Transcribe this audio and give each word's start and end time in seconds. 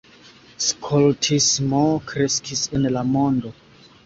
Skoltismo 0.67 1.83
kreskis 2.13 2.65
en 2.79 2.89
la 2.97 3.05
mondo. 3.13 3.55